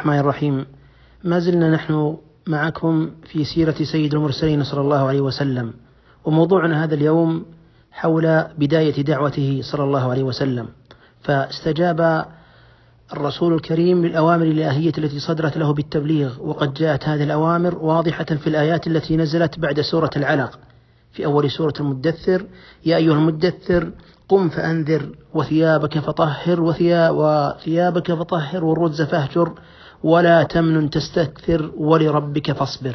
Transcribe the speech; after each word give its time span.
الرحمن 0.00 0.18
الرحيم. 0.18 0.66
ما 1.24 1.38
زلنا 1.38 1.70
نحن 1.70 2.16
معكم 2.46 3.10
في 3.24 3.44
سيرة 3.44 3.74
سيد 3.92 4.14
المرسلين 4.14 4.64
صلى 4.64 4.80
الله 4.80 5.08
عليه 5.08 5.20
وسلم 5.20 5.72
وموضوعنا 6.24 6.84
هذا 6.84 6.94
اليوم 6.94 7.44
حول 7.92 8.44
بداية 8.58 9.02
دعوته 9.02 9.60
صلى 9.62 9.84
الله 9.84 10.10
عليه 10.10 10.22
وسلم. 10.22 10.68
فاستجاب 11.22 12.26
الرسول 13.12 13.54
الكريم 13.54 14.06
للأوامر 14.06 14.44
الإلهية 14.44 14.92
التي 14.98 15.18
صدرت 15.18 15.56
له 15.56 15.72
بالتبليغ 15.72 16.42
وقد 16.42 16.74
جاءت 16.74 17.04
هذه 17.04 17.22
الأوامر 17.22 17.78
واضحة 17.78 18.24
في 18.24 18.46
الآيات 18.46 18.86
التي 18.86 19.16
نزلت 19.16 19.58
بعد 19.58 19.80
سورة 19.80 20.10
العلق. 20.16 20.58
في 21.12 21.24
أول 21.24 21.50
سورة 21.50 21.74
المدثر 21.80 22.46
يا 22.86 22.96
أيها 22.96 23.14
المدثر 23.14 23.92
قم 24.28 24.48
فأنذر 24.48 25.14
وثيابك 25.34 25.98
فطهر 25.98 26.60
وثيابك 26.60 28.12
فطهر 28.12 28.64
والرز 28.64 29.02
فاهجر 29.02 29.52
ولا 30.02 30.42
تمنن 30.42 30.90
تستكثر 30.90 31.70
ولربك 31.76 32.52
فاصبر. 32.52 32.94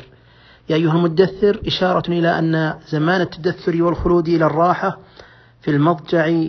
يا 0.69 0.75
أيها 0.75 0.93
المدثر 0.93 1.61
إشارة 1.67 2.11
إلى 2.11 2.39
أن 2.39 2.73
زمان 2.87 3.21
التدثر 3.21 3.83
والخلود 3.83 4.27
إلى 4.27 4.45
الراحة 4.45 4.97
في 5.61 5.71
المضجع 5.71 6.47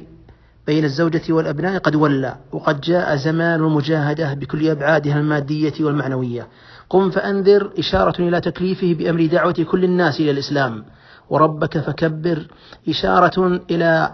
بين 0.66 0.84
الزوجة 0.84 1.32
والأبناء 1.32 1.78
قد 1.78 1.94
ولى 1.94 2.36
وقد 2.52 2.80
جاء 2.80 3.16
زمان 3.16 3.60
المجاهدة 3.60 4.34
بكل 4.34 4.68
أبعادها 4.68 5.18
المادية 5.18 5.74
والمعنوية. 5.80 6.46
قم 6.90 7.10
فأنذر 7.10 7.70
إشارة 7.78 8.22
إلى 8.22 8.40
تكليفه 8.40 8.94
بأمر 8.94 9.26
دعوة 9.26 9.66
كل 9.70 9.84
الناس 9.84 10.20
إلى 10.20 10.30
الإسلام. 10.30 10.84
وربك 11.30 11.78
فكبر 11.78 12.46
إشارة 12.88 13.60
إلى 13.70 14.12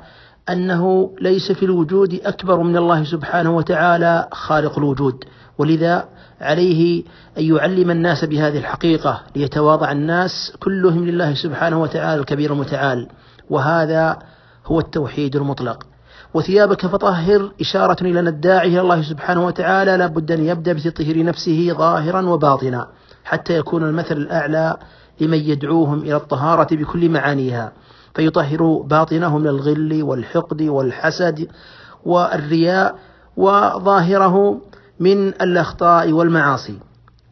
أنه 0.51 1.11
ليس 1.21 1.53
في 1.53 1.65
الوجود 1.65 2.21
أكبر 2.25 2.63
من 2.63 2.77
الله 2.77 3.05
سبحانه 3.05 3.57
وتعالى 3.57 4.29
خالق 4.33 4.79
الوجود. 4.79 5.25
ولذا 5.59 6.09
عليه 6.41 7.05
أن 7.39 7.45
يعلم 7.45 7.91
الناس 7.91 8.25
بهذه 8.25 8.59
الحقيقة 8.59 9.23
ليتواضع 9.37 9.93
الناس 9.93 10.53
كلهم 10.61 11.05
لله 11.05 11.35
سبحانه 11.35 11.83
وتعالى 11.83 12.21
الكبير 12.21 12.53
المتعال. 12.53 13.09
وهذا 13.51 14.19
هو 14.67 14.81
التوحيد 14.81 15.37
المطلق. 15.37 15.87
وثيابك 16.35 16.87
فطهر 16.87 17.53
إشارة 17.61 17.97
إلى 18.03 18.21
أن 18.21 18.29
الداعي 18.29 18.69
إلى 18.69 18.81
الله 18.81 19.03
سبحانه 19.03 19.47
وتعالى 19.47 19.97
لابد 19.97 20.31
أن 20.33 20.45
يبدأ 20.45 20.73
بتطهير 20.73 21.25
نفسه 21.25 21.75
ظاهرا 21.79 22.23
وباطنا 22.23 22.89
حتى 23.25 23.57
يكون 23.57 23.83
المثل 23.83 24.17
الأعلى 24.17 24.77
لمن 25.21 25.39
يدعوهم 25.39 25.99
إلى 25.99 26.17
الطهارة 26.17 26.77
بكل 26.77 27.09
معانيها. 27.09 27.73
فيطهر 28.15 28.83
باطنه 28.87 29.39
من 29.39 29.47
الغل 29.47 30.03
والحقد 30.03 30.63
والحسد 30.63 31.49
والرياء 32.05 32.99
وظاهره 33.37 34.61
من 35.01 35.29
الأخطاء 35.29 36.13
والمعاصي. 36.13 36.79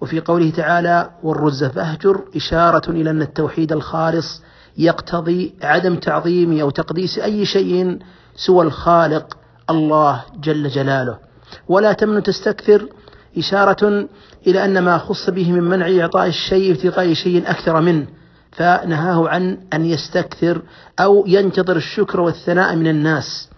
وفي 0.01 0.21
قوله 0.21 0.51
تعالى 0.51 1.11
والرز 1.23 1.65
فاهجر 1.65 2.25
إشارة 2.37 2.91
إلى 2.91 3.11
أن 3.11 3.23
التوحيد 3.23 3.73
الخالص 3.73 4.43
يقتضي 4.79 5.55
عدم 5.63 5.97
تعظيم 5.97 6.61
أو 6.61 6.71
تقديس 6.71 7.19
أي 7.19 7.45
شيء 7.45 7.99
سوى 8.37 8.67
الخالق 8.67 9.39
الله 9.71 10.25
جل 10.41 10.69
جلاله. 10.69 11.19
ولا 11.69 11.93
تمن 11.93 12.23
تستكثر 12.23 12.89
إشارة 13.39 14.09
إلى 14.47 14.65
أن 14.65 14.79
ما 14.79 14.99
خص 14.99 15.31
به 15.31 15.53
من 15.53 15.63
منع 15.63 16.01
إعطاء 16.01 16.27
الشيء 16.27 16.73
ابتغاء 16.73 17.15
شيء 17.15 17.51
أكثر 17.51 17.81
منه. 17.81 18.07
فنهاه 18.53 19.29
عن 19.29 19.59
أن 19.73 19.85
يستكثر 19.85 20.63
أو 21.01 21.25
ينتظر 21.27 21.77
الشكر 21.77 22.21
والثناء 22.21 22.77
من 22.77 22.87
الناس 22.87 23.49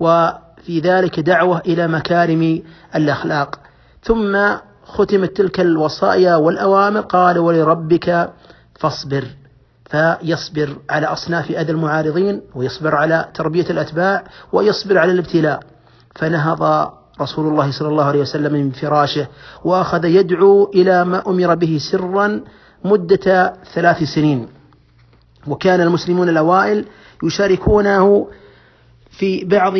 وفي 0.00 0.80
ذلك 0.80 1.20
دعوة 1.20 1.58
إلى 1.58 1.88
مكارم 1.88 2.62
الأخلاق. 2.94 3.60
ثم 4.02 4.38
ختمت 4.84 5.36
تلك 5.36 5.60
الوصايا 5.60 6.36
والأوامر 6.36 7.00
قال 7.00 7.38
ولربك 7.38 8.32
فاصبر. 8.80 9.24
فيصبر 9.90 10.76
على 10.90 11.06
أصناف 11.06 11.50
أذى 11.50 11.72
المعارضين 11.72 12.42
ويصبر 12.54 12.94
على 12.94 13.28
تربية 13.34 13.70
الأتباع 13.70 14.24
ويصبر 14.52 14.98
على 14.98 15.12
الابتلاء. 15.12 15.62
فنهض 16.14 16.92
رسول 17.20 17.48
الله 17.48 17.70
صلى 17.70 17.88
الله 17.88 18.04
عليه 18.04 18.20
وسلم 18.20 18.52
من 18.52 18.70
فراشه 18.70 19.26
وأخذ 19.64 20.04
يدعو 20.04 20.70
إلى 20.74 21.04
ما 21.04 21.22
أمر 21.26 21.54
به 21.54 21.78
سرا 21.90 22.40
مدة 22.84 23.52
ثلاث 23.74 24.02
سنين. 24.02 24.46
وكان 25.46 25.80
المسلمون 25.80 26.28
الأوائل 26.28 26.84
يشاركونه 27.22 28.28
في 29.10 29.44
بعض 29.44 29.74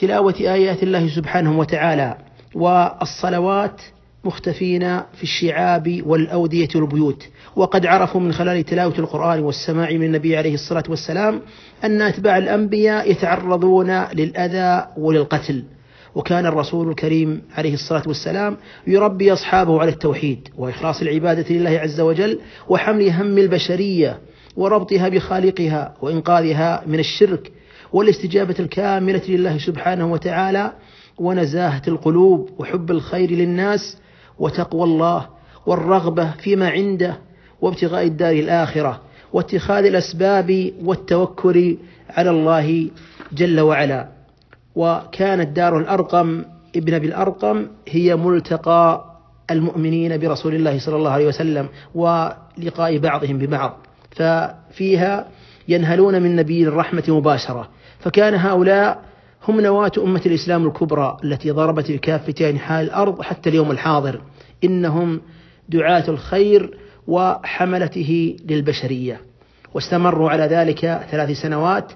تلاوة 0.00 0.34
آيات 0.40 0.82
الله 0.82 1.08
سبحانه 1.08 1.58
وتعالى 1.58 2.18
والصلوات 2.54 3.82
مختفين 4.24 5.00
في 5.00 5.22
الشعاب 5.22 6.02
والأودية 6.06 6.68
والبيوت. 6.74 7.28
وقد 7.56 7.86
عرفوا 7.86 8.20
من 8.20 8.32
خلال 8.32 8.64
تلاوة 8.64 8.98
القرآن 8.98 9.40
والسماع 9.40 9.90
من 9.90 10.02
النبي 10.02 10.36
عليه 10.36 10.54
الصلاة 10.54 10.84
والسلام 10.88 11.40
أن 11.84 12.02
أتباع 12.02 12.38
الأنبياء 12.38 13.10
يتعرضون 13.10 14.04
للأذى 14.04 14.86
وللقتل. 14.96 15.64
وكان 16.14 16.46
الرسول 16.46 16.90
الكريم 16.90 17.42
عليه 17.56 17.74
الصلاة 17.74 18.02
والسلام 18.06 18.56
يربي 18.86 19.32
أصحابه 19.32 19.80
على 19.80 19.90
التوحيد 19.90 20.48
وإخلاص 20.58 21.02
العبادة 21.02 21.54
لله 21.54 21.70
عز 21.70 22.00
وجل 22.00 22.38
وحمل 22.68 23.10
هم 23.10 23.38
البشرية 23.38 24.18
وربطها 24.56 25.08
بخالقها 25.08 25.94
وإنقاذها 26.02 26.82
من 26.86 26.98
الشرك 26.98 27.52
والاستجابة 27.92 28.54
الكاملة 28.60 29.22
لله 29.28 29.58
سبحانه 29.58 30.12
وتعالى 30.12 30.72
ونزاهة 31.18 31.82
القلوب 31.88 32.50
وحب 32.58 32.90
الخير 32.90 33.30
للناس 33.30 33.98
وتقوى 34.38 34.84
الله 34.84 35.28
والرغبة 35.66 36.30
فيما 36.30 36.68
عنده 36.68 37.18
وابتغاء 37.60 38.04
الدار 38.04 38.32
الآخرة 38.32 39.00
واتخاذ 39.32 39.84
الأسباب 39.84 40.72
والتوكل 40.82 41.76
على 42.10 42.30
الله 42.30 42.90
جل 43.32 43.60
وعلا. 43.60 44.08
وكانت 44.74 45.56
دار 45.56 45.78
الأرقم 45.78 46.44
ابن 46.76 46.94
أبي 46.94 47.06
الأرقم 47.06 47.66
هي 47.88 48.16
ملتقى 48.16 49.04
المؤمنين 49.50 50.18
برسول 50.18 50.54
الله 50.54 50.78
صلى 50.78 50.96
الله 50.96 51.10
عليه 51.10 51.26
وسلم 51.26 51.68
ولقاء 51.94 52.98
بعضهم 52.98 53.38
ببعض. 53.38 53.78
ففيها 54.10 55.28
ينهلون 55.68 56.22
من 56.22 56.36
نبي 56.36 56.68
الرحمة 56.68 57.04
مباشرة. 57.08 57.68
فكان 57.98 58.34
هؤلاء 58.34 59.02
هم 59.48 59.60
نواة 59.60 59.92
أمة 59.98 60.22
الإسلام 60.26 60.66
الكبرى 60.66 61.16
التي 61.24 61.50
ضربت 61.50 61.92
بكافة 61.92 62.50
أنحاء 62.50 62.82
الأرض 62.82 63.22
حتى 63.22 63.50
اليوم 63.50 63.70
الحاضر. 63.70 64.20
إنهم 64.64 65.20
دعاة 65.68 66.04
الخير 66.08 66.78
وحملته 67.06 68.36
للبشرية. 68.48 69.20
واستمروا 69.74 70.30
على 70.30 70.42
ذلك 70.42 71.06
ثلاث 71.10 71.30
سنوات 71.30 71.92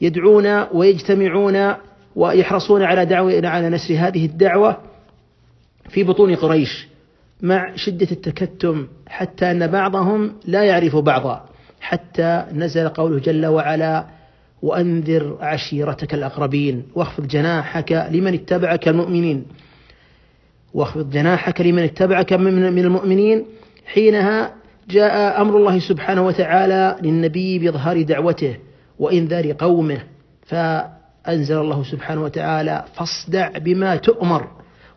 يدعون 0.00 0.64
ويجتمعون 0.72 1.74
ويحرصون 2.16 2.82
على 2.82 3.06
دعوة 3.06 3.40
على 3.44 3.68
نشر 3.68 3.94
هذه 3.94 4.26
الدعوة 4.26 4.76
في 5.88 6.04
بطون 6.04 6.34
قريش 6.34 6.88
مع 7.42 7.76
شدة 7.76 8.08
التكتم 8.12 8.86
حتى 9.08 9.50
أن 9.50 9.66
بعضهم 9.66 10.32
لا 10.46 10.64
يعرف 10.64 10.96
بعضا 10.96 11.44
حتى 11.80 12.44
نزل 12.52 12.88
قوله 12.88 13.18
جل 13.18 13.46
وعلا 13.46 14.06
وأنذر 14.62 15.38
عشيرتك 15.40 16.14
الأقربين 16.14 16.82
واخفض 16.94 17.26
جناحك 17.26 17.92
لمن 18.10 18.34
اتبعك 18.34 18.88
المؤمنين. 18.88 19.44
واخفض 20.74 21.10
جناحك 21.10 21.60
لمن 21.60 21.82
اتبعك 21.82 22.32
من 22.32 22.78
المؤمنين. 22.78 23.44
حينها 23.86 24.54
جاء 24.90 25.40
أمر 25.40 25.56
الله 25.56 25.78
سبحانه 25.78 26.26
وتعالى 26.26 26.96
للنبي 27.02 27.58
بإظهار 27.58 28.02
دعوته. 28.02 28.56
وإنذار 28.98 29.52
قومه 29.52 30.00
فأنزل 30.46 31.58
الله 31.58 31.82
سبحانه 31.82 32.22
وتعالى 32.22 32.84
فاصدع 32.94 33.58
بما 33.58 33.96
تؤمر 33.96 34.48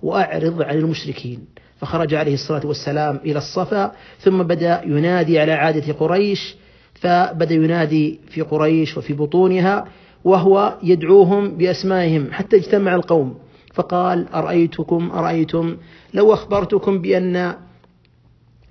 وأعرض 0.03 0.61
عن 0.61 0.77
المشركين. 0.77 1.45
فخرج 1.79 2.13
عليه 2.13 2.33
الصلاة 2.33 2.65
والسلام 2.65 3.19
إلى 3.25 3.37
الصفا 3.37 3.91
ثم 4.19 4.43
بدأ 4.43 4.81
ينادي 4.85 5.39
على 5.39 5.51
عادة 5.51 5.93
قريش 5.93 6.55
فبدأ 6.93 7.55
ينادي 7.55 8.19
في 8.29 8.41
قريش 8.41 8.97
وفي 8.97 9.13
بطونها 9.13 9.85
وهو 10.23 10.77
يدعوهم 10.83 11.57
بأسمائهم 11.57 12.31
حتى 12.31 12.55
اجتمع 12.55 12.95
القوم. 12.95 13.37
فقال 13.73 14.27
أرأيتكم 14.33 15.11
أرأيتم 15.11 15.77
لو 16.13 16.33
أخبرتكم 16.33 17.01
بأن 17.01 17.53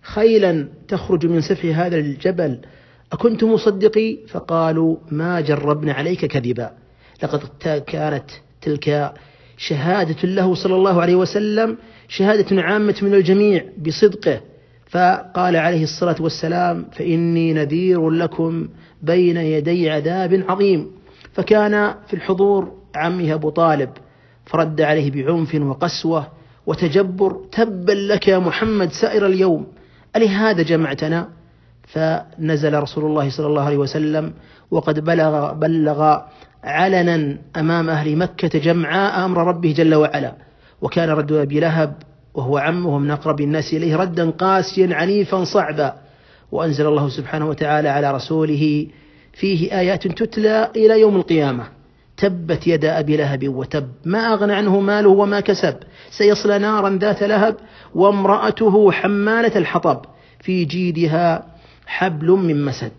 خيلا 0.03 0.69
تخرج 0.89 1.27
من 1.27 1.41
سفح 1.41 1.79
هذا 1.79 1.97
الجبل 1.97 2.59
أكنتم 3.13 3.53
مصدقي؟ 3.53 4.19
فقالوا 4.29 4.97
ما 5.11 5.41
جربنا 5.41 5.93
عليك 5.93 6.25
كذبا. 6.25 6.71
لقد 7.23 7.41
كانت 7.87 8.31
تلك 8.63 9.13
شهادة 9.57 10.29
له 10.29 10.55
صلى 10.55 10.75
الله 10.75 11.01
عليه 11.03 11.17
وسلم 11.17 11.77
شهادة 12.09 12.63
عامة 12.63 12.95
من 13.03 13.15
الجميع 13.15 13.65
بصدقه. 13.87 14.41
فقال 14.91 15.57
عليه 15.57 15.83
الصلاة 15.83 16.17
والسلام 16.21 16.87
فإني 16.93 17.53
نذير 17.53 18.11
لكم 18.11 18.69
بين 19.03 19.37
يدي 19.37 19.91
عذاب 19.91 20.45
عظيم. 20.49 20.91
فكان 21.33 21.95
في 22.07 22.15
الحضور 22.15 22.73
عمه 22.95 23.35
أبو 23.35 23.51
طالب 23.51 23.91
فرد 24.47 24.81
عليه 24.81 25.11
بعنف 25.11 25.55
وقسوة 25.55 26.27
وتجبر 26.67 27.41
تبا 27.53 27.93
لك 27.93 28.29
يا 28.29 28.39
محمد 28.39 28.93
سائر 28.93 29.27
اليوم 29.27 29.67
ألهذا 30.17 30.63
جمعتنا؟ 30.63 31.29
فنزل 31.87 32.75
رسول 32.75 33.05
الله 33.05 33.31
صلى 33.31 33.47
الله 33.47 33.63
عليه 33.63 33.77
وسلم 33.77 34.33
وقد 34.71 35.05
بلغ 35.05 35.53
بلغ 35.53 36.19
علنا 36.65 37.39
أمام 37.57 37.91
أهل 37.91 38.17
مكة 38.17 38.59
جمعاء 38.59 39.25
أمر 39.25 39.47
ربه 39.47 39.73
جل 39.73 39.95
وعلا. 39.95 40.33
وكان 40.83 41.11
رد 41.11 41.33
أبي 41.33 41.61
لهب 41.61 41.95
وهو 42.35 42.59
عمه 42.59 42.95
ومن 42.95 43.11
أقرب 43.11 43.41
الناس 43.41 43.73
إليه 43.73 43.97
ردا 43.97 44.31
قاسيا 44.31 44.95
عنيفا 44.95 45.45
صعبا. 45.45 45.95
وأنزل 46.53 46.87
الله 46.87 47.09
سبحانه 47.09 47.49
وتعالى 47.49 47.89
على 47.89 48.11
رسوله 48.11 48.87
فيه 49.33 49.79
آيات 49.81 50.07
تتلى 50.07 50.71
إلى 50.77 51.01
يوم 51.01 51.17
القيامة. 51.17 51.65
تبت 52.17 52.67
يد 52.67 52.85
أبي 52.85 53.17
لهب 53.17 53.49
وتب. 53.49 53.89
ما 54.05 54.19
أغنى 54.19 54.55
عنه 54.55 54.81
ماله 54.81 55.09
وما 55.09 55.41
كسب. 55.41 55.75
سيصلى 56.11 56.59
نارا 56.59 56.99
ذات 57.01 57.23
لهب 57.23 57.57
وامرأته 57.95 58.93
حمالة 58.93 59.59
الحطب 59.59 60.01
في 60.41 60.65
جيدها 60.65 61.56
حبل 61.87 62.31
من 62.31 62.65
مسد. 62.65 62.93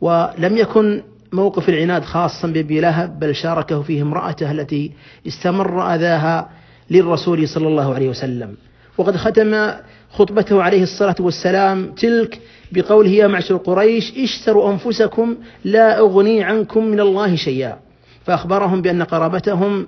ولم 0.00 0.56
يكن 0.56 1.02
موقف 1.32 1.68
العناد 1.68 2.04
خاصا 2.04 2.48
بأبي 2.48 2.80
لهب 2.80 3.18
بل 3.20 3.34
شاركه 3.34 3.82
فيه 3.82 4.02
امرأته 4.02 4.50
التي 4.50 4.92
استمر 5.26 5.94
أذاها 5.94 6.50
للرسول 6.90 7.48
صلى 7.48 7.68
الله 7.68 7.94
عليه 7.94 8.08
وسلم. 8.08 8.54
وقد 8.98 9.16
ختم 9.16 9.70
خطبته 10.10 10.62
عليه 10.62 10.82
الصلاة 10.82 11.16
والسلام 11.20 11.92
تلك 11.92 12.40
بقوله 12.72 13.10
يا 13.10 13.26
معشر 13.26 13.56
قريش 13.56 14.12
اشتروا 14.18 14.72
أنفسكم 14.72 15.36
لا 15.64 15.98
أغني 15.98 16.44
عنكم 16.44 16.84
من 16.84 17.00
الله 17.00 17.36
شيئا. 17.36 17.78
فأخبرهم 18.24 18.82
بأن 18.82 19.02
قرابتهم 19.02 19.86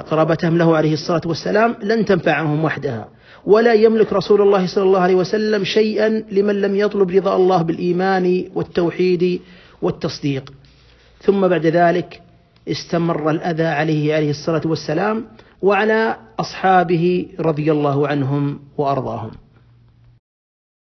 قرابتهم 0.00 0.58
له 0.58 0.76
عليه 0.76 0.92
الصلاة 0.92 1.20
والسلام 1.26 1.76
لن 1.82 2.04
تنفعهم 2.04 2.64
وحدها. 2.64 3.08
ولا 3.46 3.74
يملك 3.74 4.12
رسول 4.12 4.40
الله 4.40 4.66
صلى 4.66 4.84
الله 4.84 5.00
عليه 5.00 5.14
وسلم 5.14 5.64
شيئا 5.64 6.08
لمن 6.08 6.60
لم 6.60 6.76
يطلب 6.76 7.10
رضا 7.10 7.36
الله 7.36 7.62
بالإيمان 7.62 8.44
والتوحيد 8.54 9.40
والتصديق. 9.82 10.52
ثم 11.22 11.48
بعد 11.48 11.66
ذلك 11.66 12.20
استمر 12.68 13.30
الأذى 13.30 13.66
عليه 13.66 14.14
عليه 14.14 14.30
الصلاة 14.30 14.62
والسلام 14.64 15.24
وعلى 15.62 16.16
أصحابه 16.40 17.26
رضي 17.40 17.72
الله 17.72 18.08
عنهم 18.08 18.60
وأرضاهم. 18.78 19.30